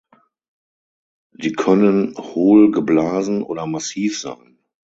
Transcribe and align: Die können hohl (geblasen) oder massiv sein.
Die 1.35 1.51
können 1.53 2.17
hohl 2.17 2.71
(geblasen) 2.71 3.43
oder 3.43 3.67
massiv 3.67 4.19
sein. 4.19 4.57